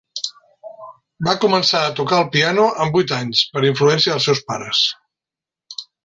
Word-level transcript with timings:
Va 1.27 1.35
començar 1.43 1.81
a 1.83 1.91
tocar 1.99 2.21
el 2.21 2.25
piano 2.35 2.65
amb 2.85 2.97
vuit 2.99 3.13
anys 3.17 3.41
per 3.57 3.63
influència 3.69 4.13
dels 4.15 4.29
seus 4.31 4.41
pares. 4.49 4.81